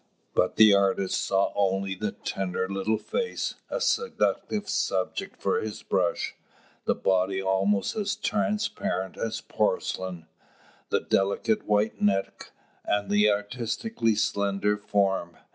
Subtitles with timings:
[0.33, 6.33] But the artist saw only the tender little face, a seductive subject for his brush,
[6.85, 10.25] the body almost as transparent as porcelain,
[10.89, 12.51] the delicate white neck,
[12.83, 15.37] and the aristocratically slender form.